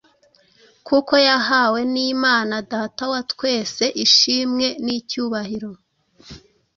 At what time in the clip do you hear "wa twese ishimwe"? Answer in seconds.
3.11-4.67